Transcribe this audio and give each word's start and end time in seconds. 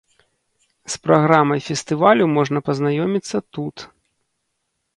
З 0.93 1.01
праграмай 1.03 1.59
фестывалю 1.67 2.25
можна 2.37 2.59
пазнаёміцца 2.71 3.37
тут. 3.59 3.75